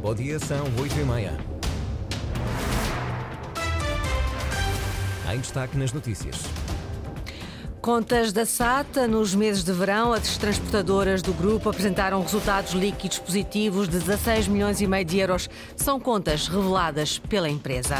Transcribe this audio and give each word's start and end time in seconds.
Bom 0.00 0.14
dia, 0.14 0.38
são 0.38 0.66
8 0.78 1.00
e 1.00 1.04
meia. 1.04 1.32
Em 5.32 5.40
destaque 5.40 5.76
nas 5.76 5.92
notícias. 5.92 6.36
Contas 7.80 8.32
da 8.32 8.44
SATA. 8.44 9.08
Nos 9.08 9.34
meses 9.34 9.64
de 9.64 9.72
verão, 9.72 10.12
as 10.12 10.36
transportadoras 10.36 11.22
do 11.22 11.32
grupo 11.32 11.70
apresentaram 11.70 12.20
resultados 12.20 12.72
líquidos 12.72 13.18
positivos 13.18 13.88
de 13.88 13.98
16 13.98 14.48
milhões 14.48 14.80
e 14.80 14.86
meio 14.86 15.04
de 15.04 15.18
euros. 15.18 15.48
São 15.76 15.98
contas 15.98 16.46
reveladas 16.46 17.18
pela 17.18 17.48
empresa. 17.48 17.96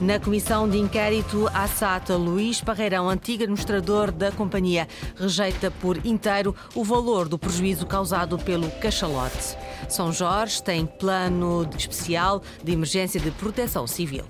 Na 0.00 0.20
comissão 0.20 0.68
de 0.68 0.78
inquérito 0.78 1.48
à 1.52 1.66
SATA, 1.66 2.16
Luís 2.16 2.60
Parreirão, 2.60 3.08
antigo 3.08 3.42
administrador 3.42 4.12
da 4.12 4.30
companhia, 4.30 4.86
rejeita 5.16 5.70
por 5.70 6.04
inteiro 6.06 6.54
o 6.74 6.84
valor 6.84 7.28
do 7.28 7.38
prejuízo 7.38 7.86
causado 7.86 8.38
pelo 8.38 8.70
cachalote. 8.72 9.56
São 9.88 10.12
Jorge 10.12 10.62
tem 10.62 10.86
plano 10.86 11.68
especial 11.76 12.42
de 12.62 12.72
emergência 12.72 13.20
de 13.20 13.30
proteção 13.30 13.86
civil. 13.86 14.24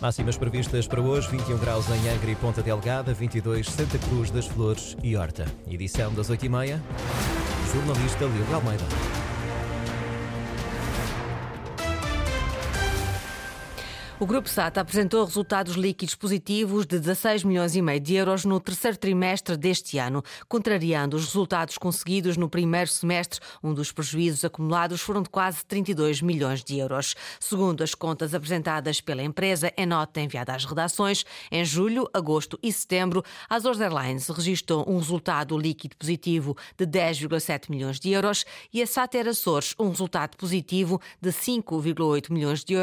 Máximas 0.00 0.36
previstas 0.36 0.86
para 0.86 1.00
hoje: 1.00 1.28
21 1.28 1.58
graus 1.58 1.86
em 1.88 2.08
Angra 2.08 2.30
e 2.30 2.36
Ponta 2.36 2.62
Delgada, 2.62 3.12
22 3.12 3.66
Santa 3.66 3.98
Cruz 3.98 4.30
das 4.30 4.46
Flores 4.46 4.96
e 5.02 5.16
Horta. 5.16 5.46
Edição 5.68 6.12
das 6.14 6.30
8h30. 6.30 6.80
Jornalista 7.72 8.24
Lilo 8.24 8.54
Almeida. 8.54 8.84
O 14.20 14.26
Grupo 14.26 14.48
SATA 14.48 14.80
apresentou 14.80 15.24
resultados 15.24 15.76
líquidos 15.76 16.16
positivos 16.16 16.84
de 16.84 16.98
16 16.98 17.44
milhões 17.44 17.76
e 17.76 17.80
meio 17.80 18.00
de 18.00 18.16
euros 18.16 18.44
no 18.44 18.58
terceiro 18.58 18.96
trimestre 18.96 19.56
deste 19.56 19.96
ano, 19.96 20.24
contrariando 20.48 21.16
os 21.16 21.26
resultados 21.26 21.78
conseguidos 21.78 22.36
no 22.36 22.48
primeiro 22.48 22.90
semestre, 22.90 23.38
um 23.62 23.72
dos 23.72 23.92
prejuízos 23.92 24.44
acumulados 24.44 25.00
foram 25.00 25.22
de 25.22 25.30
quase 25.30 25.64
32 25.64 26.20
milhões 26.20 26.64
de 26.64 26.78
euros. 26.78 27.14
Segundo 27.38 27.84
as 27.84 27.94
contas 27.94 28.34
apresentadas 28.34 29.00
pela 29.00 29.22
empresa 29.22 29.72
em 29.76 29.86
nota 29.86 30.20
enviada 30.20 30.52
às 30.52 30.64
redações, 30.64 31.24
em 31.48 31.64
julho, 31.64 32.10
agosto 32.12 32.58
e 32.60 32.72
setembro, 32.72 33.22
a 33.48 33.54
Azores 33.54 33.80
Airlines 33.80 34.26
registrou 34.30 34.84
um 34.88 34.98
resultado 34.98 35.56
líquido 35.56 35.96
positivo 35.96 36.56
de 36.76 36.84
10,7 36.84 37.70
milhões 37.70 38.00
de 38.00 38.10
euros 38.10 38.44
e 38.72 38.82
a 38.82 38.86
SATA 38.86 39.30
Açores 39.30 39.76
um 39.78 39.90
resultado 39.90 40.36
positivo 40.36 41.00
de 41.20 41.30
5,8 41.30 42.32
milhões 42.32 42.64
de 42.64 42.74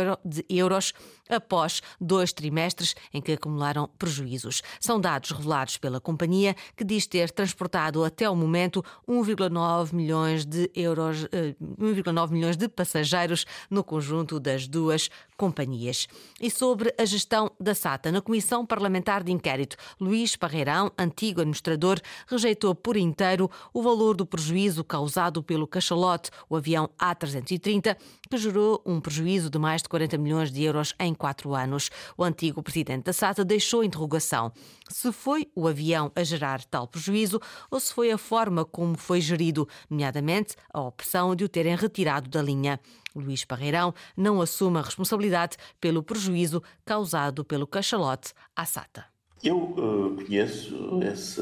euros 0.48 0.94
após 1.30 1.81
dois 2.00 2.31
trimestres 2.31 2.95
em 3.14 3.22
que 3.22 3.34
acumularam 3.34 3.90
prejuízos. 3.98 4.62
São 4.80 5.00
dados 5.00 5.31
revelados 5.31 5.78
pela 5.78 6.00
companhia, 6.00 6.56
que 6.76 6.84
diz 6.84 7.08
ter 7.08 7.31
transportado 7.31 8.04
até 8.04 8.30
o 8.30 8.36
momento 8.36 8.84
1,9 9.08 9.94
milhões 9.94 10.46
de 10.46 10.70
euros, 10.76 11.26
1,9 11.28 12.30
eh, 12.30 12.34
milhões 12.34 12.58
de 12.58 12.68
passageiros 12.68 13.46
no 13.70 13.84
conjunto 13.84 14.40
das 14.40 14.68
duas 14.68 15.09
companhias. 15.38 16.08
E 16.39 16.50
sobre 16.50 16.94
a 16.97 17.05
gestão 17.05 17.52
da 17.59 17.75
SATA, 17.75 18.11
na 18.11 18.22
Comissão 18.22 18.66
Parlamentar 18.66 19.23
de 19.23 19.31
Inquérito, 19.31 19.78
Luís 20.00 20.36
Parreirão, 20.36 20.91
antigo 20.97 21.41
administrador, 21.41 22.00
rejeitou 22.28 22.73
por 22.73 22.97
inteiro 22.97 23.50
o 23.73 23.81
valor 23.81 24.16
do 24.16 24.25
prejuízo 24.25 24.83
causado 24.83 25.44
pelo 25.44 25.67
cachalote, 25.67 26.31
o 26.50 26.56
avião 26.56 26.89
A330, 27.00 27.97
que 28.30 28.38
gerou 28.38 28.81
um 28.86 29.00
prejuízo 29.00 29.50
de 29.50 29.58
mais 29.59 29.81
de 29.81 29.89
40 29.89 30.17
milhões 30.17 30.52
de 30.52 30.63
euros 30.63 30.94
em 31.00 31.13
quatro 31.13 31.53
anos. 31.53 31.89
O 32.17 32.23
antigo 32.23 32.63
presidente 32.63 33.06
da 33.06 33.13
SATA 33.13 33.45
deixou 33.45 33.83
interrogação 33.83 34.52
se 34.89 35.11
foi 35.11 35.50
o 35.56 35.67
avião 35.67 36.11
a 36.16 36.23
gerar 36.23 36.63
tal 36.66 36.88
prejuízo 36.88 37.39
ou 37.72 37.80
se 37.80 37.94
foi 37.94 38.11
a 38.11 38.17
forma 38.17 38.63
como 38.63 38.97
foi 38.97 39.19
gerido, 39.19 39.67
nomeadamente 39.89 40.56
a 40.72 40.81
opção 40.81 41.36
de 41.36 41.44
o 41.44 41.50
terem 41.50 41.75
retirado 41.75 42.30
da 42.30 42.41
linha. 42.41 42.80
Luís 43.20 43.46
Parreirão 43.46 43.94
não 44.16 44.42
assume 44.42 44.80
a 44.80 44.82
responsabilidade 44.82 45.58
pelo 45.80 46.04
prejuízo 46.04 46.62
causado 46.84 47.44
pelo 47.44 47.66
cachalote 47.66 48.34
à 48.56 48.66
SATA. 48.66 49.06
Eu 49.44 49.58
uh, 49.58 50.16
conheço 50.16 51.00
esse, 51.03 51.42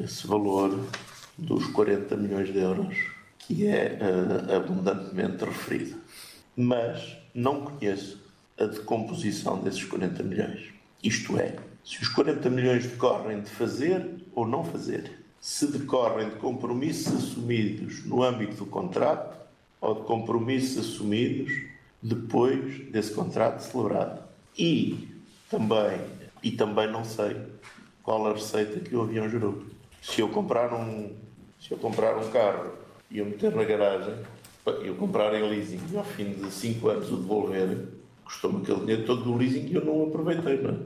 esse 0.00 0.26
valor 0.26 0.78
dos 1.36 1.66
40 1.68 2.16
milhões 2.16 2.52
de 2.52 2.58
euros 2.58 2.96
que 3.38 3.66
é 3.66 3.98
uh, 4.00 4.56
abundantemente 4.56 5.44
referido, 5.44 5.96
mas 6.56 7.16
não 7.34 7.62
conheço 7.62 8.20
a 8.58 8.64
decomposição 8.66 9.60
desses 9.60 9.84
40 9.84 10.22
milhões. 10.22 10.72
Isto 11.02 11.36
é, 11.38 11.56
se 11.84 12.00
os 12.00 12.08
40 12.08 12.48
milhões 12.48 12.86
decorrem 12.86 13.40
de 13.40 13.50
fazer 13.50 14.08
ou 14.34 14.46
não 14.46 14.64
fazer, 14.64 15.22
se 15.40 15.66
decorrem 15.66 16.28
de 16.28 16.36
compromissos 16.36 17.12
assumidos 17.12 18.04
no 18.04 18.22
âmbito 18.22 18.56
do 18.56 18.66
contrato 18.66 19.41
ou 19.82 19.96
de 19.96 20.02
compromissos 20.02 20.78
assumidos 20.78 21.52
depois 22.00 22.90
desse 22.90 23.12
contrato 23.12 23.60
celebrado. 23.60 24.22
E 24.56 25.08
também, 25.50 26.00
e 26.42 26.52
também 26.52 26.90
não 26.90 27.04
sei 27.04 27.36
qual 28.02 28.26
a 28.28 28.32
receita 28.32 28.80
que 28.80 28.94
o 28.94 29.02
avião 29.02 29.28
gerou. 29.28 29.62
Se 30.00 30.20
eu 30.20 30.28
comprar 30.28 30.72
um, 30.72 31.12
se 31.60 31.72
eu 31.72 31.78
comprar 31.78 32.16
um 32.16 32.30
carro 32.30 32.72
e 33.10 33.18
eu 33.18 33.26
meter 33.26 33.54
na 33.54 33.64
garagem, 33.64 34.14
eu 34.84 34.94
comprar 34.94 35.34
em 35.34 35.48
leasing 35.50 35.80
e 35.92 35.96
ao 35.96 36.04
fim 36.04 36.32
de 36.32 36.50
5 36.50 36.88
anos 36.88 37.10
o 37.10 37.16
devolver, 37.16 37.88
custou-me 38.24 38.62
aquele 38.62 38.80
dinheiro 38.80 39.04
todo 39.04 39.24
do 39.24 39.36
leasing 39.36 39.66
que 39.66 39.74
eu 39.74 39.84
não 39.84 40.04
aproveitei, 40.04 40.62
não 40.62 40.70
é? 40.70 40.76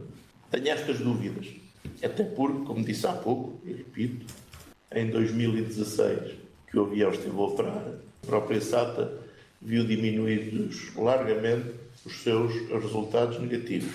Tenho 0.51 0.69
estas 0.69 0.99
dúvidas. 0.99 1.47
Até 2.03 2.25
porque, 2.25 2.65
como 2.65 2.85
disse 2.85 3.07
há 3.07 3.13
pouco, 3.13 3.61
e 3.65 3.73
repito, 3.73 4.27
em 4.93 5.11
2016, 5.11 6.35
que 6.71 6.79
o 6.79 6.85
avião 6.85 7.11
esteve 7.11 7.37
a 7.37 7.41
operar, 7.41 7.85
própria 8.27 8.61
SATA 8.61 9.19
viu 9.63 9.87
diminuídos 9.87 10.95
largamente 10.97 11.71
os 12.05 12.23
seus 12.23 12.53
resultados 12.71 13.39
negativos. 13.39 13.93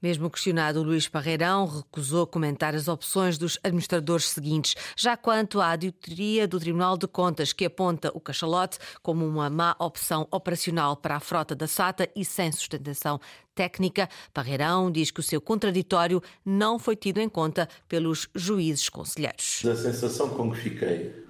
Mesmo 0.00 0.30
questionado, 0.30 0.82
Luís 0.82 1.08
Parreirão 1.08 1.66
recusou 1.66 2.26
comentar 2.26 2.74
as 2.74 2.86
opções 2.86 3.38
dos 3.38 3.58
administradores 3.64 4.28
seguintes. 4.28 4.74
Já 4.94 5.16
quanto 5.16 5.58
à 5.60 5.70
auditoria 5.70 6.46
do 6.46 6.60
Tribunal 6.60 6.98
de 6.98 7.08
Contas, 7.08 7.52
que 7.52 7.64
aponta 7.64 8.10
o 8.14 8.20
cachalote 8.20 8.78
como 9.02 9.26
uma 9.26 9.48
má 9.48 9.74
opção 9.78 10.28
operacional 10.30 10.96
para 10.96 11.16
a 11.16 11.20
frota 11.20 11.54
da 11.54 11.66
SATA 11.66 12.08
e 12.14 12.26
sem 12.26 12.52
sustentação 12.52 13.18
técnica, 13.54 14.06
Parreirão 14.34 14.90
diz 14.92 15.10
que 15.10 15.20
o 15.20 15.22
seu 15.22 15.40
contraditório 15.40 16.22
não 16.44 16.78
foi 16.78 16.94
tido 16.94 17.18
em 17.18 17.28
conta 17.28 17.66
pelos 17.88 18.28
juízes 18.34 18.90
conselheiros. 18.90 19.62
A 19.64 19.74
sensação 19.74 20.28
com 20.28 20.52
que 20.52 20.58
fiquei 20.58 21.25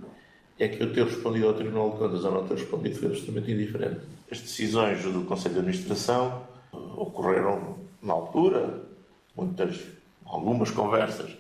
é 0.59 0.69
que 0.69 0.83
eu 0.83 0.93
ter 0.93 1.05
respondido 1.05 1.49
ao 1.49 1.55
Tribunal 1.55 1.91
de 1.91 1.99
Contas 1.99 2.25
ou 2.25 2.33
não 2.33 2.47
ter 2.47 2.55
respondido 2.55 2.97
foi 2.97 3.09
absolutamente 3.09 3.53
indiferente. 3.53 4.01
As 4.31 4.41
decisões 4.41 5.03
do 5.03 5.23
Conselho 5.25 5.55
de 5.55 5.61
Administração 5.61 6.43
ocorreram 6.73 7.77
na 8.03 8.13
altura, 8.13 8.83
muitas, 9.37 9.81
algumas 10.25 10.71
conversas 10.71 11.31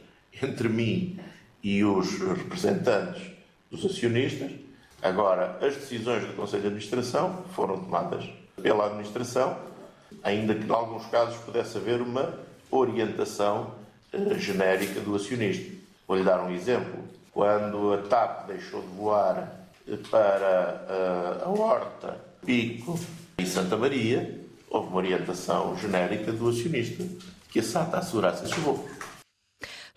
entre 0.42 0.68
mim 0.68 1.18
e 1.62 1.82
os 1.84 2.18
representantes 2.18 3.22
dos 3.70 3.84
acionistas. 3.84 4.52
Agora, 5.02 5.58
as 5.60 5.74
decisões 5.74 6.24
do 6.24 6.34
Conselho 6.34 6.62
de 6.62 6.68
Administração 6.68 7.44
foram 7.54 7.78
tomadas 7.78 8.24
pela 8.60 8.86
Administração, 8.86 9.56
ainda 10.22 10.54
que 10.54 10.66
em 10.66 10.70
alguns 10.70 11.06
casos 11.06 11.36
pudesse 11.38 11.76
haver 11.76 12.00
uma 12.00 12.38
orientação 12.70 13.74
uh, 14.12 14.38
genérica 14.38 15.00
do 15.00 15.14
acionista. 15.14 15.72
Vou-lhe 16.06 16.24
dar 16.24 16.42
um 16.42 16.50
exemplo. 16.50 17.04
Quando 17.36 17.92
a 17.92 17.98
TAP 17.98 18.46
deixou 18.46 18.80
de 18.80 18.88
voar 18.96 19.52
para 20.10 20.86
uh, 20.88 21.44
a 21.44 21.50
Horta, 21.50 22.16
Pico 22.46 22.98
e 23.36 23.44
Santa 23.44 23.76
Maria, 23.76 24.40
houve 24.70 24.88
uma 24.88 24.96
orientação 24.96 25.76
genérica 25.76 26.32
do 26.32 26.48
acionista 26.48 27.04
que 27.50 27.58
a 27.58 27.62
SATA 27.62 27.98
assegurasse 27.98 28.46
esse 28.46 28.58
voo. 28.60 28.88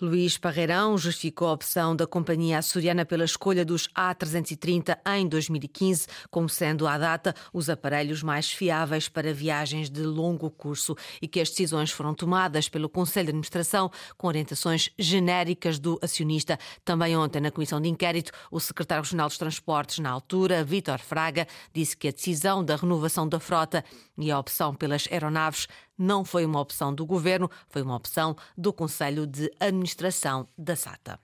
Luís 0.01 0.37
Parreirão 0.37 0.97
justificou 0.97 1.49
a 1.49 1.51
opção 1.51 1.93
da 1.93 2.07
companhia 2.07 2.59
açoriana 2.59 3.05
pela 3.05 3.25
escolha 3.25 3.65
dos 3.65 3.89
A330 3.89 4.97
em 5.17 5.27
2015, 5.27 6.07
como 6.31 6.47
sendo 6.47 6.87
à 6.87 6.97
data 6.97 7.35
os 7.51 7.69
aparelhos 7.69 8.23
mais 8.23 8.49
fiáveis 8.49 9.09
para 9.09 9.33
viagens 9.33 9.89
de 9.89 10.03
longo 10.03 10.49
curso 10.49 10.95
e 11.21 11.27
que 11.27 11.41
as 11.41 11.49
decisões 11.49 11.91
foram 11.91 12.13
tomadas 12.13 12.69
pelo 12.69 12.87
Conselho 12.87 13.25
de 13.25 13.31
Administração 13.31 13.91
com 14.17 14.27
orientações 14.27 14.89
genéricas 14.97 15.77
do 15.77 15.99
acionista. 16.01 16.57
Também 16.85 17.17
ontem, 17.17 17.41
na 17.41 17.51
Comissão 17.51 17.81
de 17.81 17.89
Inquérito, 17.89 18.31
o 18.49 18.59
secretário 18.59 19.03
regional 19.03 19.27
dos 19.27 19.37
Transportes, 19.37 19.99
na 19.99 20.09
altura, 20.09 20.63
Vítor 20.63 20.99
Fraga, 20.99 21.45
disse 21.73 21.97
que 21.97 22.07
a 22.07 22.11
decisão 22.11 22.63
da 22.63 22.77
renovação 22.77 23.27
da 23.27 23.39
frota 23.39 23.83
e 24.17 24.31
a 24.31 24.39
opção 24.39 24.73
pelas 24.73 25.09
aeronaves 25.11 25.67
não 25.99 26.23
foi 26.23 26.45
uma 26.45 26.61
opção 26.61 26.95
do 26.95 27.05
governo, 27.05 27.51
foi 27.67 27.81
uma 27.81 27.95
opção 27.95 28.35
do 28.57 28.71
Conselho 28.71 29.27
de 29.27 29.51
Administração 29.59 30.47
da 30.57 30.75
SATA. 30.75 31.19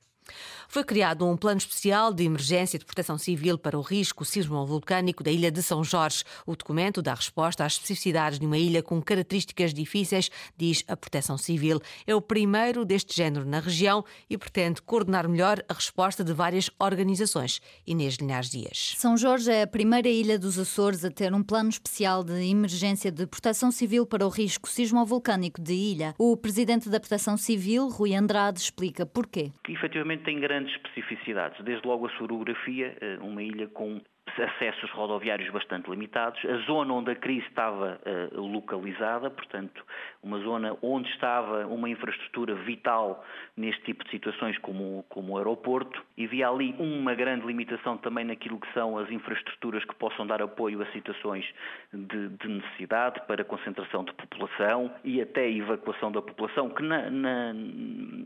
Foi 0.68 0.84
criado 0.84 1.26
um 1.28 1.38
plano 1.38 1.58
especial 1.58 2.14
de 2.14 2.24
emergência 2.24 2.78
de 2.78 2.86
proteção 2.86 3.18
civil 3.18 3.58
para 3.58 3.78
o 3.78 3.82
risco 3.82 4.26
sismo-vulcânico 4.26 5.24
da 5.24 5.32
ilha 5.32 5.52
de 5.52 5.62
São 5.62 5.84
Jorge. 5.84 6.24
O 6.46 6.56
documento 6.56 7.02
dá 7.02 7.14
resposta 7.14 7.64
às 7.64 7.74
especificidades 7.74 8.40
de 8.40 8.46
uma 8.46 8.58
ilha 8.58 8.84
com 8.84 9.02
características 9.02 9.74
difíceis, 9.74 10.30
diz 10.58 10.84
a 10.88 10.98
Proteção 10.98 11.38
Civil. 11.38 11.80
É 12.06 12.16
o 12.16 12.22
primeiro 12.22 12.84
deste 12.84 13.16
género 13.16 13.46
na 13.46 13.60
região 13.60 14.04
e 14.30 14.38
pretende 14.38 14.82
coordenar 14.82 15.28
melhor 15.30 15.64
a 15.70 15.74
resposta 15.74 16.24
de 16.24 16.34
várias 16.34 16.70
organizações. 16.80 17.62
Inês 17.86 18.16
Linhares 18.16 18.50
Dias. 18.50 18.96
São 18.98 19.18
Jorge 19.18 19.52
é 19.52 19.62
a 19.64 19.68
primeira 19.68 20.10
ilha 20.10 20.38
dos 20.38 20.58
Açores 20.58 21.06
a 21.06 21.12
ter 21.12 21.34
um 21.34 21.44
plano 21.44 21.70
especial 21.70 22.24
de 22.24 22.34
emergência 22.34 23.12
de 23.12 23.26
proteção 23.28 23.72
civil 23.72 24.06
para 24.06 24.26
o 24.26 24.30
risco 24.30 24.68
sismo-vulcânico 24.70 25.62
de 25.62 25.74
ilha. 25.74 26.16
O 26.18 26.36
presidente 26.36 26.90
da 26.90 27.00
Proteção 27.00 27.38
Civil, 27.38 27.90
Rui 27.90 28.16
Andrade, 28.16 28.60
explica 28.60 29.06
porquê. 29.06 29.52
Que 29.64 29.74
efetivamente 29.74 30.15
tem 30.18 30.40
grande 30.40 30.56
grandes 30.66 30.74
especificidades. 30.76 31.64
Desde 31.64 31.88
logo 31.88 32.08
a 32.08 32.10
sua 32.12 32.24
orografia, 32.24 32.98
eh, 33.02 33.18
uma 33.22 33.44
ilha 33.44 33.68
com 33.68 34.02
acessos 34.40 34.90
rodoviários 34.92 35.50
bastante 35.52 35.90
limitados, 35.90 36.44
a 36.46 36.58
zona 36.66 36.94
onde 36.94 37.12
a 37.12 37.16
crise 37.16 37.46
estava 37.48 38.00
uh, 38.06 38.42
localizada, 38.42 39.30
portanto, 39.30 39.84
uma 40.22 40.40
zona 40.40 40.78
onde 40.82 41.10
estava 41.10 41.66
uma 41.68 41.90
infraestrutura 41.90 42.56
vital 42.56 43.24
neste 43.56 43.82
tipo 43.84 44.04
de 44.04 44.12
situações 44.12 44.58
como, 44.60 45.06
como 45.10 45.34
o 45.34 45.38
aeroporto, 45.38 46.04
e 46.18 46.26
havia 46.26 46.50
ali 46.50 46.76
uma 46.80 47.14
grande 47.14 47.46
limitação 47.46 47.98
também 47.98 48.26
naquilo 48.26 48.60
que 48.60 48.72
são 48.74 48.98
as 48.98 49.10
infraestruturas 49.10 49.84
que 49.86 49.96
possam 49.96 50.26
dar 50.26 50.42
apoio 50.42 50.82
a 50.82 50.86
situações 50.88 51.46
de, 51.94 52.30
de 52.30 52.48
necessidade 52.48 53.22
para 53.28 53.44
concentração 53.44 54.04
de 54.04 54.14
população 54.14 54.92
e 55.04 55.22
até 55.22 55.50
evacuação 55.50 56.12
da 56.12 56.22
população, 56.22 56.70
que 56.70 56.84
na, 56.84 57.10
na, 57.10 57.54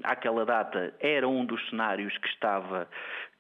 àquela 0.03 0.45
data 0.45 0.94
era 1.00 1.27
um 1.27 1.45
dos 1.45 1.69
cenários 1.69 2.17
que 2.17 2.27
estava 2.27 2.88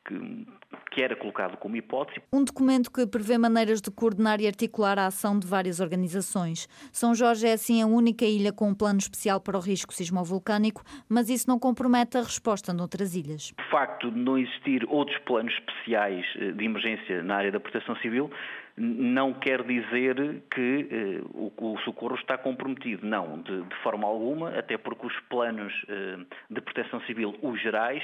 que, 0.09 0.47
que, 0.91 1.03
era 1.03 1.15
colocado 1.15 1.57
como 1.57 1.75
hipótese. 1.75 2.21
Um 2.33 2.43
documento 2.43 2.91
que 2.91 3.05
prevê 3.05 3.37
maneiras 3.37 3.79
de 3.79 3.91
coordenar 3.91 4.41
e 4.41 4.47
articular 4.47 4.97
a 4.97 5.05
ação 5.05 5.37
de 5.37 5.45
várias 5.45 5.79
organizações. 5.79 6.67
São 6.91 7.13
Jorge 7.13 7.47
é 7.47 7.53
assim 7.53 7.81
a 7.81 7.85
única 7.85 8.25
ilha 8.25 8.51
com 8.51 8.69
um 8.69 8.73
plano 8.73 8.97
especial 8.97 9.39
para 9.39 9.57
o 9.57 9.61
risco 9.61 9.93
sismovolcânico, 9.93 10.81
mas 11.07 11.29
isso 11.29 11.47
não 11.47 11.59
compromete 11.59 12.17
a 12.17 12.21
resposta 12.21 12.73
noutras 12.73 13.15
ilhas. 13.15 13.53
O 13.59 13.71
facto 13.71 14.11
de 14.11 14.19
não 14.19 14.37
existir 14.37 14.83
outros 14.89 15.17
planos 15.19 15.53
especiais 15.53 16.25
eh, 16.37 16.51
de 16.51 16.65
emergência 16.65 17.21
na 17.21 17.35
área 17.35 17.51
da 17.51 17.59
proteção 17.59 17.95
civil 17.97 18.31
não 18.79 19.33
quer 19.33 19.61
dizer 19.63 20.41
que 20.49 20.87
eh, 20.89 21.21
o, 21.33 21.51
o, 21.57 21.77
socorro 21.79 22.15
está 22.15 22.37
comprometido. 22.37 23.05
Não, 23.05 23.41
de, 23.41 23.61
de, 23.61 23.75
forma 23.83 24.07
alguma, 24.07 24.57
até 24.57 24.77
porque 24.77 25.05
os 25.05 25.19
planos 25.29 25.73
eh, 25.89 26.17
de 26.49 26.61
proteção 26.61 27.01
civil, 27.01 27.35
os 27.41 27.61
gerais, 27.61 28.01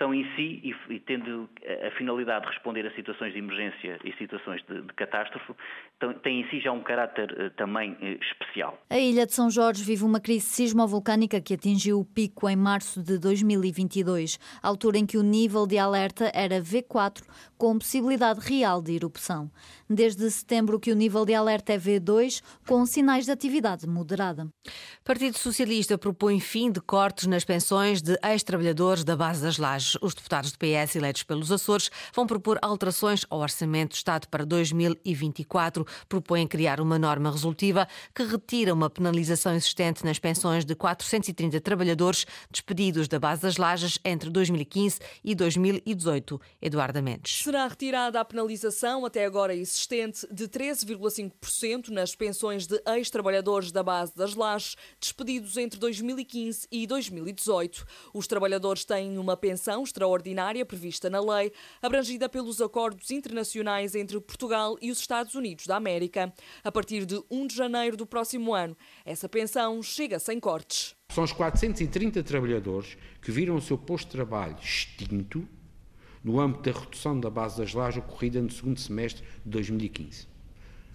são 0.00 0.14
em 0.14 0.24
si, 0.34 0.62
e, 0.64 0.74
e, 0.94 0.98
tendo 1.00 1.46
a 1.86 1.90
finalidade 1.98 2.46
de 2.46 2.52
responder 2.52 2.86
a 2.86 2.94
situações 2.94 3.34
de 3.34 3.38
emergência 3.38 3.98
e 4.02 4.12
situações 4.16 4.62
de, 4.66 4.80
de 4.80 4.92
catástrofe, 4.94 5.52
têm 6.22 6.40
em 6.40 6.48
si 6.48 6.58
já 6.58 6.72
um 6.72 6.82
caráter 6.82 7.30
uh, 7.32 7.50
também 7.50 7.92
uh, 7.92 8.18
especial. 8.22 8.80
A 8.88 8.98
ilha 8.98 9.26
de 9.26 9.34
São 9.34 9.50
Jorge 9.50 9.84
vive 9.84 10.02
uma 10.02 10.18
crise 10.18 10.46
sismovolcânica 10.46 11.38
que 11.38 11.52
atingiu 11.52 12.00
o 12.00 12.04
pico 12.04 12.48
em 12.48 12.56
março 12.56 13.02
de 13.02 13.18
2022, 13.18 14.38
altura 14.62 14.96
em 14.96 15.04
que 15.04 15.18
o 15.18 15.22
nível 15.22 15.66
de 15.66 15.76
alerta 15.76 16.32
era 16.34 16.62
V4, 16.62 17.22
com 17.58 17.78
possibilidade 17.78 18.40
real 18.40 18.80
de 18.80 18.94
erupção. 18.94 19.50
Desde 19.88 20.30
setembro 20.30 20.80
que 20.80 20.90
o 20.90 20.96
nível 20.96 21.26
de 21.26 21.34
alerta 21.34 21.74
é 21.74 21.76
V2, 21.76 22.42
com 22.66 22.86
sinais 22.86 23.26
de 23.26 23.32
atividade 23.32 23.86
moderada. 23.86 24.48
Partido 25.04 25.36
Socialista 25.36 25.98
propõe 25.98 26.40
fim 26.40 26.72
de 26.72 26.80
cortes 26.80 27.26
nas 27.26 27.44
pensões 27.44 28.00
de 28.00 28.16
ex-trabalhadores 28.24 29.04
da 29.04 29.14
base 29.14 29.42
das 29.42 29.58
lajes. 29.58 29.89
Os 30.00 30.14
deputados 30.14 30.52
do 30.52 30.58
PS 30.58 30.96
eleitos 30.96 31.22
pelos 31.22 31.50
Açores 31.52 31.90
vão 32.14 32.26
propor 32.26 32.58
alterações 32.62 33.24
ao 33.30 33.40
Orçamento 33.40 33.90
do 33.90 33.96
Estado 33.96 34.28
para 34.28 34.44
2024. 34.44 35.86
Propõem 36.08 36.46
criar 36.46 36.80
uma 36.80 36.98
norma 36.98 37.30
resolutiva 37.30 37.86
que 38.14 38.22
retira 38.22 38.74
uma 38.74 38.90
penalização 38.90 39.54
existente 39.54 40.04
nas 40.04 40.18
pensões 40.18 40.64
de 40.64 40.74
430 40.74 41.60
trabalhadores 41.60 42.26
despedidos 42.50 43.08
da 43.08 43.18
base 43.18 43.42
das 43.42 43.56
lajes 43.56 43.98
entre 44.04 44.30
2015 44.30 44.98
e 45.24 45.34
2018. 45.34 46.40
Eduardo 46.60 47.02
Mendes. 47.02 47.42
Será 47.42 47.66
retirada 47.66 48.20
a 48.20 48.24
penalização 48.24 49.04
até 49.04 49.24
agora 49.24 49.54
existente 49.54 50.26
de 50.30 50.48
13,5% 50.48 51.88
nas 51.88 52.14
pensões 52.14 52.66
de 52.66 52.80
ex-trabalhadores 52.86 53.72
da 53.72 53.82
base 53.82 54.14
das 54.14 54.34
lajes 54.34 54.76
despedidos 55.00 55.56
entre 55.56 55.78
2015 55.78 56.66
e 56.70 56.86
2018. 56.86 57.86
Os 58.12 58.26
trabalhadores 58.26 58.84
têm 58.84 59.18
uma 59.18 59.36
pensão 59.36 59.79
extraordinária 59.82 60.64
prevista 60.64 61.10
na 61.10 61.20
lei, 61.20 61.52
abrangida 61.82 62.28
pelos 62.28 62.60
acordos 62.60 63.10
internacionais 63.10 63.94
entre 63.94 64.20
Portugal 64.20 64.76
e 64.80 64.90
os 64.90 64.98
Estados 64.98 65.34
Unidos 65.34 65.66
da 65.66 65.76
América. 65.76 66.32
A 66.62 66.72
partir 66.72 67.04
de 67.04 67.22
1 67.30 67.46
de 67.46 67.56
janeiro 67.56 67.96
do 67.96 68.06
próximo 68.06 68.54
ano, 68.54 68.76
essa 69.04 69.28
pensão 69.28 69.82
chega 69.82 70.18
sem 70.18 70.38
cortes. 70.38 70.94
São 71.10 71.24
os 71.24 71.32
430 71.32 72.22
trabalhadores 72.22 72.96
que 73.20 73.30
viram 73.30 73.56
o 73.56 73.60
seu 73.60 73.76
posto 73.76 74.06
de 74.06 74.12
trabalho 74.12 74.56
extinto 74.62 75.46
no 76.22 76.38
âmbito 76.38 76.70
da 76.70 76.78
redução 76.78 77.18
da 77.18 77.30
base 77.30 77.58
das 77.58 77.72
lajes 77.72 78.02
ocorrida 78.02 78.40
no 78.40 78.50
segundo 78.50 78.78
semestre 78.78 79.24
de 79.44 79.50
2015. 79.50 80.28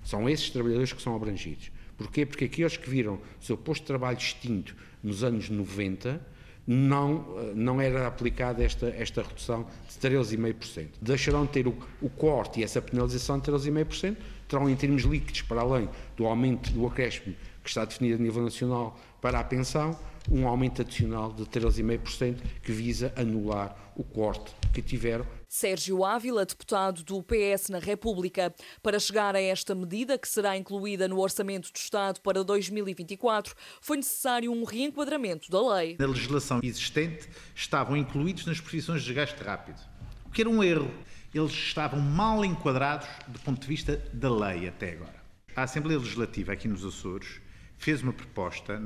São 0.03 0.29
esses 0.29 0.49
trabalhadores 0.49 0.93
que 0.93 1.01
são 1.01 1.15
abrangidos. 1.15 1.71
Porquê? 1.97 2.25
Porque 2.25 2.45
aqueles 2.45 2.77
que 2.77 2.89
viram 2.89 3.15
o 3.15 3.43
seu 3.43 3.57
posto 3.57 3.81
de 3.81 3.87
trabalho 3.87 4.17
extinto 4.17 4.75
nos 5.01 5.23
anos 5.23 5.49
90 5.49 6.34
não, 6.67 7.25
eh, 7.37 7.51
não 7.55 7.79
era 7.79 8.07
aplicada 8.07 8.63
esta, 8.63 8.87
esta 8.87 9.21
redução 9.21 9.65
de 9.87 10.09
13,5%. 10.09 10.87
Deixarão 11.01 11.45
de 11.45 11.51
ter 11.51 11.67
o, 11.67 11.75
o 12.01 12.09
corte 12.09 12.59
e 12.59 12.63
essa 12.63 12.81
penalização 12.81 13.39
de 13.39 13.51
13,5%, 13.51 14.15
terão 14.47 14.69
em 14.69 14.75
termos 14.75 15.03
líquidos, 15.03 15.41
para 15.43 15.61
além 15.61 15.89
do 16.15 16.25
aumento 16.25 16.71
do 16.71 16.85
acréscimo 16.87 17.35
que 17.65 17.69
está 17.69 17.83
definido 17.83 18.15
a 18.15 18.23
nível 18.23 18.43
nacional 18.43 18.97
para 19.19 19.39
a 19.39 19.43
pensão, 19.43 19.99
um 20.29 20.47
aumento 20.47 20.83
adicional 20.83 21.33
de 21.33 21.43
13,5% 21.45 22.39
que 22.61 22.71
visa 22.71 23.11
anular 23.17 23.75
o 23.95 24.03
corte 24.03 24.53
que 24.71 24.81
tiveram. 24.81 25.25
Sérgio 25.49 26.05
Ávila, 26.05 26.45
deputado 26.45 27.03
do 27.03 27.23
PS 27.23 27.69
na 27.69 27.79
República. 27.79 28.53
Para 28.83 28.99
chegar 28.99 29.35
a 29.35 29.41
esta 29.41 29.73
medida, 29.73 30.17
que 30.17 30.27
será 30.27 30.55
incluída 30.55 31.07
no 31.07 31.19
Orçamento 31.19 31.71
do 31.71 31.75
Estado 31.75 32.21
para 32.21 32.43
2024, 32.43 33.55
foi 33.81 33.97
necessário 33.97 34.51
um 34.51 34.63
reenquadramento 34.63 35.49
da 35.49 35.75
lei. 35.75 35.95
Na 35.99 36.05
legislação 36.05 36.59
existente, 36.61 37.27
estavam 37.55 37.97
incluídos 37.97 38.45
nas 38.45 38.59
profissões 38.59 39.01
de 39.01 39.13
gasto 39.13 39.41
rápido, 39.41 39.79
o 40.25 40.29
que 40.29 40.41
era 40.41 40.49
um 40.49 40.63
erro. 40.63 40.91
Eles 41.33 41.51
estavam 41.51 41.99
mal 41.99 42.45
enquadrados 42.45 43.07
do 43.27 43.39
ponto 43.39 43.59
de 43.59 43.67
vista 43.67 43.97
da 44.13 44.29
lei 44.29 44.67
até 44.67 44.91
agora. 44.91 45.25
A 45.55 45.63
Assembleia 45.63 45.97
Legislativa 45.97 46.53
aqui 46.53 46.67
nos 46.67 46.85
Açores 46.85 47.44
fez 47.77 48.01
uma 48.01 48.13
proposta 48.13 48.81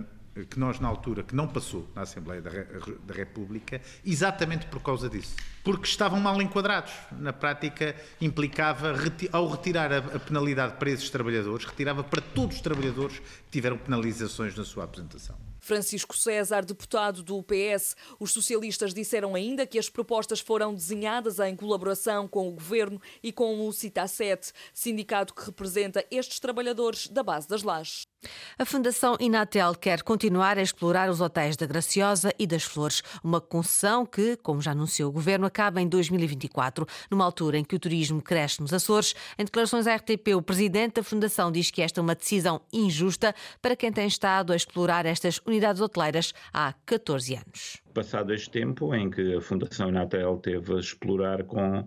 que 0.50 0.60
nós, 0.60 0.80
na 0.80 0.88
altura, 0.88 1.24
que 1.24 1.36
não 1.36 1.48
passou 1.48 1.88
na 1.96 2.04
Assembleia 2.04 2.42
da, 2.42 3.14
República, 3.14 3.82
exatamente 4.06 4.68
por 4.68 4.82
causa 4.82 5.10
disso. 5.10 5.36
Porque 5.64 5.88
estavam 5.88 6.20
mal 6.20 6.42
enquadrados. 6.42 6.92
Na 7.12 7.34
prática, 7.34 7.96
implicava, 8.22 8.94
ao 9.32 9.48
retirar 9.48 9.92
a 9.92 10.20
penalidade 10.20 10.76
para 10.78 10.90
esses 10.90 11.10
trabalhadores, 11.10 11.66
retirava 11.66 12.04
para 12.04 12.22
todos 12.22 12.58
os 12.58 12.62
trabalhadores 12.62 13.20
que 13.20 13.52
tiveram 13.52 13.78
penalizações 13.78 14.56
na 14.56 14.64
sua 14.64 14.86
apresentação. 14.86 15.38
Francisco 15.60 16.18
César, 16.18 16.64
deputado 16.64 17.22
do 17.22 17.44
PS. 17.44 17.96
Os 18.20 18.32
socialistas 18.32 18.94
disseram 18.94 19.36
ainda 19.36 19.68
que 19.68 19.78
as 19.78 19.90
propostas 19.90 20.40
foram 20.40 20.74
desenhadas 20.74 21.38
em 21.40 21.56
colaboração 21.56 22.28
com 22.28 22.48
o 22.48 22.54
governo 22.54 23.00
e 23.22 23.32
com 23.32 23.68
o 23.68 23.70
CITA7, 23.70 24.54
sindicato 24.74 25.34
que 25.34 25.46
representa 25.46 26.06
estes 26.10 26.40
trabalhadores 26.40 27.08
da 27.08 27.22
base 27.22 27.48
das 27.48 27.62
lajes. 27.62 28.09
A 28.58 28.66
Fundação 28.66 29.16
Inatel 29.22 29.74
quer 29.74 30.04
continuar 30.04 30.58
a 30.58 30.62
explorar 30.62 31.10
os 31.10 31.22
hotéis 31.22 31.56
da 31.56 31.66
Graciosa 31.66 32.34
e 32.38 32.46
das 32.46 32.64
Flores, 32.64 33.02
uma 33.24 33.40
concessão 33.40 34.06
que, 34.06 34.36
como 34.38 34.62
já 34.62 34.72
anunciou 34.72 35.10
o 35.10 35.14
governo, 35.14 35.46
acaba 35.46 35.80
em 35.82 35.88
2024, 35.88 36.86
numa 37.10 37.24
altura 37.24 37.58
em 37.58 37.64
que 37.64 37.76
o 37.76 37.80
turismo 37.80 38.22
cresce 38.22 38.62
nos 38.62 38.74
Açores. 38.74 39.16
Em 39.38 39.46
declarações 39.46 39.88
à 39.88 39.96
RTP, 39.96 40.36
o 40.36 40.42
presidente 40.42 40.96
da 40.96 41.04
Fundação 41.04 41.50
diz 41.50 41.72
que 41.72 41.82
esta 41.82 42.02
é 42.02 42.04
uma 42.04 42.16
decisão 42.16 42.62
injusta 42.74 43.34
para 43.62 43.78
quem 43.78 43.94
tem 43.94 44.08
estado 44.08 44.52
a 44.52 44.56
explorar 44.58 45.06
estas 45.06 45.40
unidades 45.46 45.82
hoteleiras 45.82 46.34
há 46.52 46.74
14 46.86 47.36
anos. 47.36 47.82
Passado 47.94 48.34
este 48.34 48.50
tempo 48.50 48.94
em 48.94 49.10
que 49.10 49.36
a 49.36 49.42
Fundação 49.42 49.88
Inatel 49.88 50.38
teve 50.38 50.74
a 50.74 50.80
explorar 50.80 51.46
com 51.46 51.80
uh, 51.80 51.86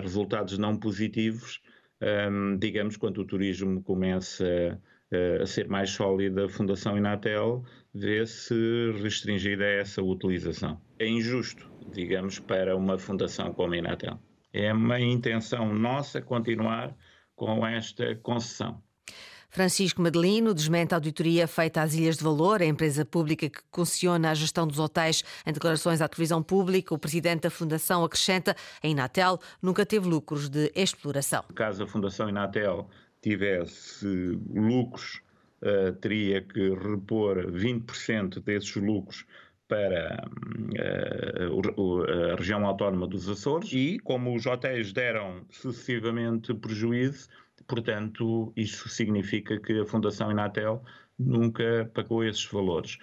resultados 0.00 0.56
não 0.58 0.76
positivos, 0.76 1.60
um, 2.00 2.06
ehm, 2.06 2.58
digamos, 2.58 2.96
quando 2.96 3.18
o 3.18 3.24
turismo 3.24 3.82
começa 3.82 4.44
a 4.44 4.97
ser 5.46 5.68
mais 5.68 5.90
sólida 5.90 6.46
a 6.46 6.48
Fundação 6.48 6.96
Inatel, 6.96 7.64
vê-se 7.94 8.54
restringida 9.02 9.64
a 9.64 9.68
essa 9.68 10.02
utilização. 10.02 10.80
É 10.98 11.06
injusto, 11.06 11.70
digamos, 11.92 12.38
para 12.38 12.76
uma 12.76 12.98
fundação 12.98 13.52
como 13.52 13.74
a 13.74 13.78
Inatel. 13.78 14.18
É 14.52 14.72
uma 14.72 15.00
intenção 15.00 15.72
nossa 15.74 16.20
continuar 16.20 16.94
com 17.34 17.66
esta 17.66 18.14
concessão. 18.16 18.82
Francisco 19.50 20.02
Madelino 20.02 20.52
desmente 20.52 20.92
a 20.92 20.98
auditoria 20.98 21.48
feita 21.48 21.80
às 21.80 21.94
Ilhas 21.94 22.18
de 22.18 22.24
Valor, 22.24 22.60
a 22.60 22.66
empresa 22.66 23.04
pública 23.04 23.48
que 23.48 23.60
concessiona 23.70 24.30
a 24.30 24.34
gestão 24.34 24.66
dos 24.66 24.78
hotéis. 24.78 25.24
Em 25.46 25.52
declarações 25.52 26.02
à 26.02 26.08
televisão 26.08 26.42
pública, 26.42 26.94
o 26.94 26.98
presidente 26.98 27.42
da 27.42 27.50
Fundação 27.50 28.04
acrescenta 28.04 28.54
a 28.82 28.86
Inatel 28.86 29.38
nunca 29.62 29.86
teve 29.86 30.06
lucros 30.06 30.50
de 30.50 30.70
exploração. 30.74 31.42
Caso 31.54 31.82
a 31.82 31.86
Fundação 31.86 32.28
Inatel 32.28 32.88
tivesse 33.20 34.06
lucros, 34.54 35.22
uh, 35.62 35.92
teria 36.00 36.42
que 36.42 36.70
repor 36.70 37.50
20% 37.50 38.42
desses 38.42 38.74
lucros 38.76 39.24
para 39.68 40.26
uh, 40.78 42.32
a 42.32 42.36
região 42.36 42.66
autónoma 42.66 43.06
dos 43.06 43.28
Açores 43.28 43.70
e, 43.72 43.98
como 43.98 44.34
os 44.34 44.46
hotéis 44.46 44.92
deram 44.92 45.44
sucessivamente 45.50 46.54
prejuízo, 46.54 47.28
portanto, 47.66 48.52
isso 48.56 48.88
significa 48.88 49.60
que 49.60 49.80
a 49.80 49.84
Fundação 49.84 50.30
Inatel 50.30 50.82
nunca 51.18 51.90
pagou 51.92 52.24
esses 52.24 52.44
valores. 52.46 52.98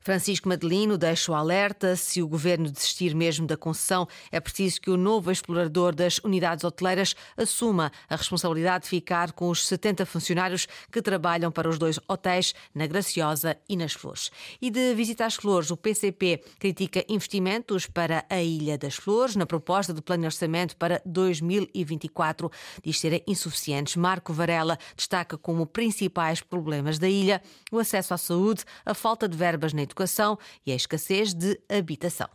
Francisco 0.00 0.48
Madelino 0.48 0.96
deixa 0.96 1.32
o 1.32 1.34
alerta: 1.34 1.96
se 1.96 2.22
o 2.22 2.28
governo 2.28 2.70
desistir 2.70 3.14
mesmo 3.14 3.46
da 3.46 3.56
concessão, 3.56 4.08
é 4.30 4.40
preciso 4.40 4.80
que 4.80 4.90
o 4.90 4.96
novo 4.96 5.30
explorador 5.30 5.94
das 5.94 6.18
unidades 6.18 6.64
hoteleiras 6.64 7.14
assuma 7.36 7.92
a 8.08 8.16
responsabilidade 8.16 8.84
de 8.84 8.90
ficar 8.90 9.32
com 9.32 9.48
os 9.48 9.66
70 9.66 10.06
funcionários 10.06 10.66
que 10.90 11.02
trabalham 11.02 11.50
para 11.50 11.68
os 11.68 11.78
dois 11.78 11.98
hotéis, 12.08 12.54
na 12.74 12.86
Graciosa 12.86 13.56
e 13.68 13.76
nas 13.76 13.92
Flores. 13.92 14.30
E 14.60 14.70
de 14.70 14.94
visita 14.94 15.26
às 15.26 15.34
Flores, 15.34 15.70
o 15.70 15.76
PCP 15.76 16.42
critica 16.58 17.04
investimentos 17.08 17.86
para 17.86 18.24
a 18.28 18.42
Ilha 18.42 18.78
das 18.78 18.94
Flores 18.94 19.36
na 19.36 19.46
proposta 19.46 19.92
do 19.92 20.02
plano 20.02 20.22
de 20.22 20.26
orçamento 20.26 20.76
para 20.76 21.00
2024. 21.04 22.50
Diz 22.82 22.98
serem 22.98 23.22
insuficientes. 23.26 23.96
Marco 23.96 24.32
Varela 24.32 24.78
destaca 24.96 25.36
como 25.36 25.66
principais 25.66 26.40
problemas 26.40 26.98
da 26.98 27.08
ilha 27.08 27.42
o 27.70 27.78
acesso 27.78 28.14
à 28.14 28.18
saúde, 28.18 28.64
a 28.84 28.94
falta 28.94 29.28
de 29.28 29.36
verbas 29.36 29.59
verbas 29.60 29.72
na 29.74 29.82
educação 29.82 30.38
e 30.64 30.72
a 30.72 30.74
escassez 30.74 31.34
de 31.34 31.60
habitação. 31.68 32.28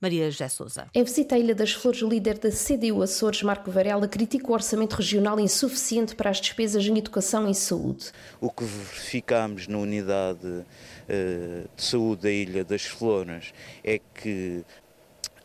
Maria 0.00 0.30
José 0.30 0.48
Souza. 0.48 0.88
Em 0.94 1.04
visita 1.04 1.34
à 1.34 1.38
Ilha 1.38 1.54
das 1.54 1.72
Flores, 1.72 2.00
o 2.00 2.08
líder 2.08 2.38
da 2.38 2.48
CDU 2.50 3.02
Açores, 3.02 3.42
Marco 3.42 3.70
Varela, 3.70 4.08
critica 4.08 4.48
o 4.48 4.54
orçamento 4.54 4.94
regional 4.94 5.38
insuficiente 5.38 6.14
para 6.14 6.30
as 6.30 6.40
despesas 6.40 6.86
em 6.86 6.96
educação 6.96 7.46
e 7.50 7.54
saúde. 7.54 8.10
O 8.40 8.50
que 8.50 8.64
verificamos 8.64 9.68
na 9.68 9.76
unidade 9.76 10.46
uh, 10.46 11.68
de 11.76 11.82
saúde 11.82 12.22
da 12.22 12.30
Ilha 12.30 12.64
das 12.64 12.84
Flores 12.84 13.52
é 13.84 13.98
que 13.98 14.64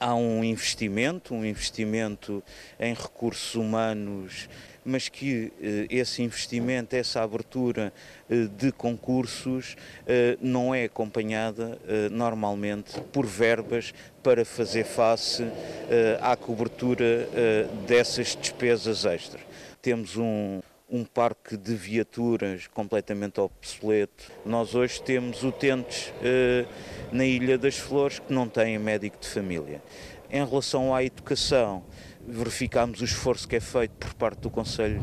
há 0.06 0.14
um 0.14 0.44
investimento, 0.44 1.34
um 1.34 1.44
investimento 1.44 2.44
em 2.80 2.94
recursos 2.94 3.56
humanos 3.56 4.48
mas 4.88 5.10
que 5.10 5.52
eh, 5.60 5.88
esse 5.90 6.22
investimento, 6.22 6.96
essa 6.96 7.24
abertura 7.24 7.92
eh, 8.30 8.48
de 8.56 8.72
concursos 8.72 9.76
eh, 10.06 10.38
não 10.40 10.76
é 10.76 10.84
acompanhada 10.84 11.80
normalmente 12.12 13.02
por 13.12 13.26
verbas 13.26 13.96
para 14.22 14.46
fazer 14.46 14.84
face 14.84 15.44
à 16.22 16.36
cobertura 16.36 17.28
dessas 17.88 18.36
despesas 18.36 19.06
extras. 19.06 19.42
Temos 19.82 20.18
um, 20.18 20.62
um 20.90 21.04
parque 21.04 21.58
de 21.58 21.74
viaturas 21.74 22.68
completamente 22.68 23.40
obsoleto. 23.40 24.32
Nós 24.46 24.76
hoje 24.76 25.02
temos 25.02 25.44
utentes 25.44 26.14
na 27.12 27.26
Ilha 27.26 27.58
das 27.58 27.78
Flores 27.78 28.20
que 28.20 28.32
não 28.32 28.48
têm 28.48 28.78
médico 28.78 29.18
de 29.20 29.28
família. 29.28 29.82
Em 30.30 30.46
relação 30.46 30.94
à 30.94 31.04
educação, 31.04 31.84
verificámos 32.28 33.02
o 33.02 33.06
esforço 33.06 33.48
que 33.48 33.56
é 33.56 33.60
feito 33.60 33.94
por 33.94 34.14
parte 34.14 34.40
do 34.40 34.50
Conselho 34.50 35.02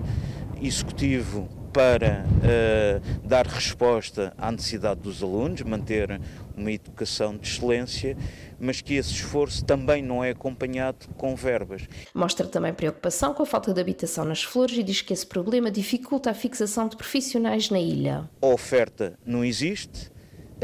Executivo 0.61 1.49
para 1.73 2.25
uh, 2.27 3.27
dar 3.27 3.47
resposta 3.47 4.35
à 4.37 4.53
necessidade 4.53 5.01
dos 5.01 5.23
alunos, 5.23 5.63
manter 5.63 6.21
uma 6.63 6.73
educação 6.73 7.37
de 7.37 7.49
excelência, 7.49 8.17
mas 8.59 8.81
que 8.81 8.95
esse 8.95 9.11
esforço 9.11 9.65
também 9.65 10.03
não 10.03 10.25
é 10.25 10.31
acompanhado 10.31 11.09
com 11.17 11.35
verbas. 11.35 11.83
Mostra 12.15 12.47
também 12.47 12.73
preocupação 12.73 13.35
com 13.35 13.43
a 13.43 13.47
falta 13.47 13.75
de 13.75 13.81
habitação 13.81 14.25
nas 14.25 14.43
flores 14.43 14.79
e 14.79 14.83
diz 14.83 15.03
que 15.03 15.13
esse 15.13 15.27
problema 15.27 15.71
dificulta 15.71 16.31
a 16.31 16.35
fixação 16.35 16.89
de 16.89 16.97
profissionais 16.97 17.69
na 17.69 17.81
ilha. 17.81 18.29
A 18.41 18.47
oferta 18.47 19.19
não 19.27 19.45
existe, 19.45 20.11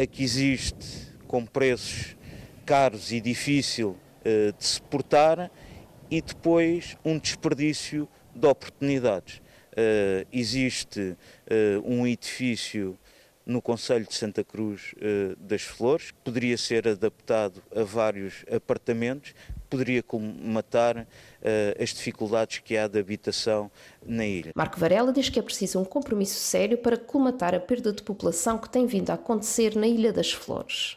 a 0.00 0.06
que 0.06 0.22
existe 0.22 1.08
com 1.26 1.44
preços 1.44 2.16
caros 2.64 3.12
e 3.12 3.20
difícil 3.20 3.90
uh, 3.90 4.56
de 4.56 4.64
se 4.64 4.80
portar 4.82 5.50
e 6.10 6.22
depois 6.22 6.96
um 7.04 7.18
desperdício 7.18 8.08
de 8.34 8.46
oportunidades. 8.46 9.36
Uh, 9.72 10.26
existe 10.32 11.00
uh, 11.00 11.16
um 11.84 12.06
edifício 12.06 12.98
no 13.48 13.60
Conselho 13.60 14.06
de 14.06 14.14
Santa 14.14 14.44
Cruz 14.44 14.94
uh, 14.98 15.34
das 15.40 15.62
Flores, 15.62 16.12
poderia 16.22 16.56
ser 16.56 16.86
adaptado 16.86 17.60
a 17.74 17.82
vários 17.82 18.44
apartamentos, 18.54 19.34
poderia 19.68 20.02
colmatar 20.02 21.06
as 21.80 21.90
dificuldades 21.90 22.58
que 22.58 22.76
há 22.76 22.88
de 22.88 22.98
habitação 22.98 23.70
na 24.04 24.26
ilha. 24.26 24.52
Marco 24.54 24.78
Varela 24.78 25.12
diz 25.12 25.28
que 25.28 25.38
é 25.38 25.42
preciso 25.42 25.78
um 25.78 25.84
compromisso 25.84 26.38
sério 26.38 26.78
para 26.78 26.96
colmatar 26.96 27.54
a 27.54 27.60
perda 27.60 27.92
de 27.92 28.02
população 28.02 28.58
que 28.58 28.68
tem 28.68 28.86
vindo 28.86 29.10
a 29.10 29.14
acontecer 29.14 29.76
na 29.76 29.86
Ilha 29.86 30.12
das 30.12 30.32
Flores. 30.32 30.96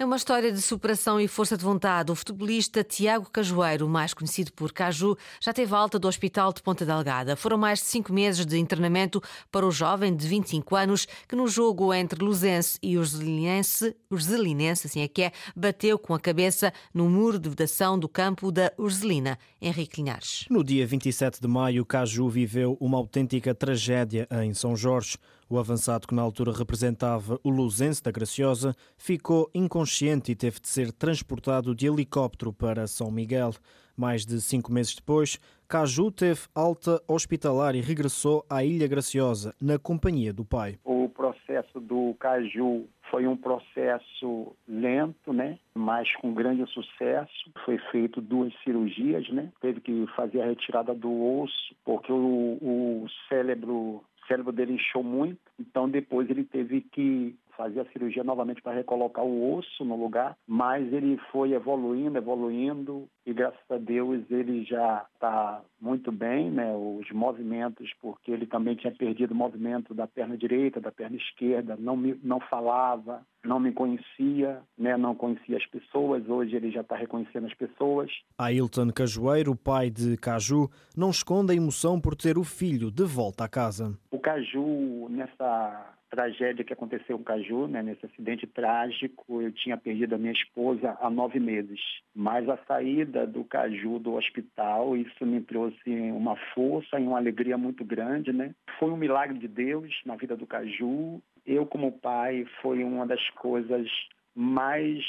É 0.00 0.04
uma 0.06 0.16
história 0.16 0.50
de 0.50 0.62
superação 0.62 1.20
e 1.20 1.28
força 1.28 1.58
de 1.58 1.62
vontade. 1.62 2.10
O 2.10 2.14
futebolista 2.14 2.82
Tiago 2.82 3.28
Cajueiro, 3.30 3.86
mais 3.86 4.14
conhecido 4.14 4.50
por 4.50 4.72
Caju, 4.72 5.14
já 5.38 5.52
teve 5.52 5.74
alta 5.74 5.98
do 5.98 6.08
Hospital 6.08 6.54
de 6.54 6.62
Ponta 6.62 6.86
Delgada. 6.86 7.36
Foram 7.36 7.58
mais 7.58 7.80
de 7.80 7.84
cinco 7.84 8.10
meses 8.10 8.46
de 8.46 8.56
internamento 8.56 9.22
para 9.52 9.66
o 9.66 9.70
jovem 9.70 10.16
de 10.16 10.26
25 10.26 10.74
anos 10.74 11.06
que, 11.28 11.36
no 11.36 11.46
jogo 11.46 11.92
entre 11.92 12.24
Luzense 12.24 12.78
e 12.82 12.96
Ursulinense, 12.96 13.94
Ursulinense, 14.10 14.86
assim 14.86 15.02
é 15.02 15.06
que 15.06 15.20
é, 15.20 15.32
bateu 15.54 15.98
com 15.98 16.14
a 16.14 16.18
cabeça 16.18 16.72
no 16.94 17.06
muro 17.06 17.38
de 17.38 17.50
vedação 17.50 17.98
do 17.98 18.08
campo 18.08 18.50
da 18.50 18.72
Urselina. 18.78 19.38
Henrique 19.60 20.00
Linhares. 20.00 20.46
No 20.48 20.64
dia 20.64 20.86
27 20.86 21.42
de 21.42 21.46
maio, 21.46 21.84
Caju 21.84 22.26
viveu 22.30 22.74
uma 22.80 22.96
autêntica 22.96 23.54
tragédia 23.54 24.26
em 24.42 24.54
São 24.54 24.74
Jorge. 24.74 25.18
O 25.50 25.58
avançado, 25.58 26.06
que 26.06 26.14
na 26.14 26.22
altura 26.22 26.52
representava 26.52 27.36
o 27.42 27.50
Luzense 27.50 28.00
da 28.00 28.12
Graciosa, 28.12 28.72
ficou 28.96 29.50
inconsciente 29.52 30.30
e 30.30 30.36
teve 30.36 30.60
de 30.60 30.68
ser 30.68 30.92
transportado 30.92 31.74
de 31.74 31.88
helicóptero 31.88 32.52
para 32.52 32.86
São 32.86 33.10
Miguel. 33.10 33.50
Mais 33.96 34.24
de 34.24 34.40
cinco 34.40 34.72
meses 34.72 34.94
depois, 34.94 35.40
Caju 35.66 36.12
teve 36.12 36.42
alta 36.54 37.02
hospitalar 37.08 37.74
e 37.74 37.80
regressou 37.80 38.46
à 38.48 38.64
Ilha 38.64 38.86
Graciosa, 38.86 39.52
na 39.60 39.76
companhia 39.76 40.32
do 40.32 40.44
pai. 40.44 40.78
O 40.84 41.08
processo 41.08 41.80
do 41.80 42.14
Caju 42.20 42.86
foi 43.10 43.26
um 43.26 43.36
processo 43.36 44.54
lento, 44.68 45.32
né? 45.32 45.58
mas 45.74 46.14
com 46.16 46.32
grande 46.32 46.64
sucesso. 46.70 47.50
Foi 47.64 47.78
feito 47.90 48.20
duas 48.20 48.52
cirurgias, 48.62 49.28
né? 49.30 49.50
Teve 49.60 49.80
que 49.80 50.06
fazer 50.14 50.42
a 50.42 50.46
retirada 50.46 50.94
do 50.94 51.40
osso, 51.40 51.74
porque 51.84 52.12
o, 52.12 52.58
o 52.60 53.06
cérebro 53.28 54.04
cérebro 54.30 54.52
dele 54.52 54.74
inchou 54.74 55.02
muito, 55.02 55.40
então 55.58 55.88
depois 55.88 56.30
ele 56.30 56.44
teve 56.44 56.80
que 56.80 57.34
fazer 57.60 57.80
a 57.80 57.92
cirurgia 57.92 58.24
novamente 58.24 58.62
para 58.62 58.72
recolocar 58.72 59.22
o 59.22 59.54
osso 59.54 59.84
no 59.84 59.94
lugar, 59.94 60.34
mas 60.46 60.90
ele 60.90 61.18
foi 61.30 61.52
evoluindo, 61.52 62.16
evoluindo 62.16 63.06
e 63.26 63.34
graças 63.34 63.60
a 63.70 63.76
Deus 63.76 64.24
ele 64.30 64.64
já 64.64 65.04
está 65.12 65.60
muito 65.78 66.10
bem, 66.10 66.50
né? 66.50 66.74
Os 66.74 67.10
movimentos, 67.12 67.92
porque 68.00 68.30
ele 68.30 68.46
também 68.46 68.74
tinha 68.76 68.92
perdido 68.94 69.32
o 69.32 69.36
movimento 69.36 69.92
da 69.92 70.06
perna 70.06 70.38
direita, 70.38 70.80
da 70.80 70.90
perna 70.90 71.16
esquerda, 71.16 71.76
não 71.78 71.98
me, 71.98 72.18
não 72.22 72.40
falava, 72.40 73.20
não 73.44 73.60
me 73.60 73.72
conhecia, 73.72 74.62
né? 74.76 74.96
Não 74.96 75.14
conhecia 75.14 75.58
as 75.58 75.66
pessoas. 75.66 76.26
Hoje 76.28 76.56
ele 76.56 76.70
já 76.70 76.80
está 76.80 76.96
reconhecendo 76.96 77.46
as 77.46 77.54
pessoas. 77.54 78.10
Ailton 78.38 78.90
Cajueiro, 78.90 79.54
pai 79.54 79.90
de 79.90 80.16
Caju, 80.16 80.70
não 80.96 81.10
esconde 81.10 81.52
a 81.52 81.56
emoção 81.56 82.00
por 82.00 82.16
ter 82.16 82.38
o 82.38 82.44
filho 82.44 82.90
de 82.90 83.04
volta 83.04 83.44
à 83.44 83.48
casa. 83.48 83.98
O 84.10 84.18
Caju 84.18 85.08
nessa 85.10 85.94
tragédia 86.10 86.64
que 86.64 86.72
aconteceu 86.72 87.16
com 87.16 87.24
Caju, 87.24 87.68
né, 87.68 87.82
nesse 87.82 88.04
acidente 88.04 88.46
trágico, 88.46 89.40
eu 89.40 89.52
tinha 89.52 89.76
perdido 89.76 90.14
a 90.14 90.18
minha 90.18 90.32
esposa 90.32 90.98
há 91.00 91.08
nove 91.08 91.38
meses. 91.38 91.80
Mas 92.14 92.48
a 92.48 92.58
saída 92.66 93.26
do 93.26 93.44
Caju 93.44 93.98
do 94.00 94.14
hospital, 94.14 94.96
isso 94.96 95.24
me 95.24 95.40
trouxe 95.40 95.90
uma 96.12 96.36
força 96.54 96.98
e 96.98 97.04
uma 97.04 97.18
alegria 97.18 97.56
muito 97.56 97.84
grande, 97.84 98.32
né? 98.32 98.54
Foi 98.78 98.90
um 98.90 98.96
milagre 98.96 99.38
de 99.38 99.48
Deus 99.48 99.94
na 100.04 100.16
vida 100.16 100.36
do 100.36 100.46
Caju. 100.46 101.22
Eu, 101.46 101.64
como 101.64 101.92
pai, 101.92 102.44
foi 102.60 102.82
uma 102.82 103.06
das 103.06 103.26
coisas 103.30 103.88
mais 104.34 105.04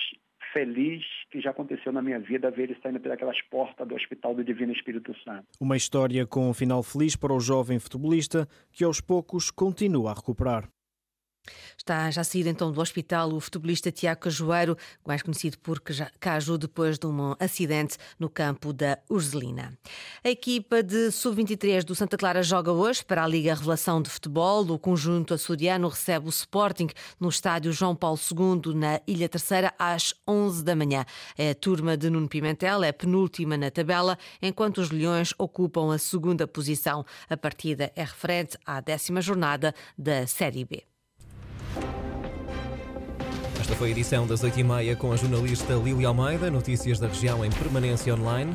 feliz 0.53 1.03
que 1.31 1.39
já 1.39 1.51
aconteceu 1.51 1.91
na 1.91 2.01
minha 2.01 2.20
vida 2.20 2.51
ver 2.51 2.63
ele 2.63 2.77
saindo 2.81 3.00
pelas 3.00 3.41
portas 3.43 3.88
do 3.88 3.96
Hospital 3.96 4.36
do 4.36 4.43
Divino 4.43 4.74
Espírito 4.74 5.15
Santo. 5.24 5.46
Uma 5.60 5.77
história 5.77 6.25
com 6.25 6.50
um 6.50 6.53
final 6.53 6.84
feliz 6.84 7.15
para 7.15 7.34
o 7.34 7.39
jovem 7.39 7.79
futebolista 7.79 8.48
que 8.72 8.84
aos 8.84 9.00
poucos 9.00 9.50
continua 9.50 10.12
a 10.12 10.13
recuperar. 10.13 10.70
Está 11.77 12.12
já 12.12 12.24
saído 12.24 12.48
então 12.48 12.71
do 12.71 12.79
hospital 12.79 13.33
o 13.33 13.39
futebolista 13.39 13.91
Tiago 13.91 14.21
Cajueiro, 14.21 14.77
mais 15.05 15.21
conhecido 15.21 15.57
por 15.57 15.81
Caju, 16.19 16.57
depois 16.57 17.00
de 17.00 17.07
um 17.07 17.36
acidente 17.39 17.98
no 18.19 18.29
campo 18.29 18.71
da 18.71 19.00
Urzelina. 19.10 19.77
A 20.24 20.29
equipa 20.29 20.83
de 20.83 21.10
sub-23 21.12 21.83
do 21.83 21.95
Santa 21.95 22.17
Clara 22.17 22.43
joga 22.43 22.71
hoje 22.71 23.03
para 23.03 23.24
a 23.24 23.27
Liga 23.27 23.55
Revelação 23.55 24.01
de 24.01 24.10
Futebol. 24.10 24.63
O 24.71 24.77
conjunto 24.77 25.33
açoriano 25.33 25.88
recebe 25.88 26.27
o 26.27 26.29
Sporting 26.29 26.89
no 27.19 27.29
estádio 27.29 27.74
João 27.74 27.95
Paulo 27.95 28.19
II, 28.19 28.75
na 28.75 29.01
Ilha 29.07 29.27
Terceira, 29.27 29.74
às 29.79 30.13
11 30.27 30.63
da 30.63 30.75
manhã. 30.75 31.03
A 31.38 31.55
turma 31.55 31.98
de 31.98 32.10
Nuno 32.10 32.29
Pimentel 32.29 32.83
é 32.83 32.91
penúltima 32.91 33.57
na 33.57 33.71
tabela, 33.71 34.17
enquanto 34.41 34.77
os 34.77 34.91
Leões 34.91 35.33
ocupam 35.38 35.93
a 35.93 35.98
segunda 35.98 36.48
posição. 36.48 37.03
A 37.27 37.36
partida 37.36 37.91
é 37.95 38.03
referente 38.03 38.57
à 38.65 38.79
décima 38.79 39.19
jornada 39.19 39.74
da 39.98 40.27
Série 40.27 40.63
B. 40.63 40.90
Esta 43.72 43.80
foi 43.80 43.88
a 43.88 43.92
edição 43.92 44.28
das 44.28 44.44
8h30 44.44 44.98
com 44.98 45.13
a 45.13 45.16
jornalista 45.16 45.75
Lili 45.75 46.04
Almeida. 46.04 46.51
Notícias 46.51 47.00
da 47.00 47.08
região 47.08 47.46
em 47.46 47.50
permanência 47.50 48.13
online, 48.13 48.54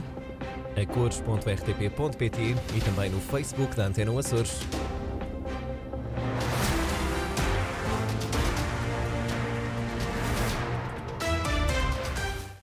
a 0.76 0.85
cores.rtp.pt 0.85 2.54
e 2.76 2.80
também 2.82 3.08
no 3.08 3.18
Facebook 3.18 3.75
da 3.75 3.87
Antena 3.87 4.18
Açores. 4.20 4.61